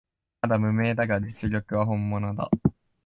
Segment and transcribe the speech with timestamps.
[0.41, 2.49] まだ無名だが実力は本物だ